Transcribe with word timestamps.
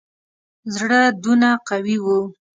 زړه 0.75 1.01
دونه 1.23 1.49
قوي 1.67 1.97
وو. 2.03 2.19